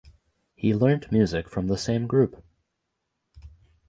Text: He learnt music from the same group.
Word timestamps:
He 0.55 0.73
learnt 0.73 1.11
music 1.11 1.47
from 1.47 1.67
the 1.67 1.77
same 1.77 2.07
group. 2.07 2.43